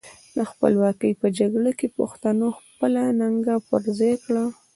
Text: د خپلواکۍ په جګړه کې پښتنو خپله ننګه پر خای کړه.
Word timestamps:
د 0.37 0.39
خپلواکۍ 0.51 1.11
په 1.21 1.27
جګړه 1.39 1.71
کې 1.79 1.87
پښتنو 1.97 2.47
خپله 2.59 3.01
ننګه 3.19 3.55
پر 3.67 3.83
خای 3.97 4.13
کړه. 4.23 4.43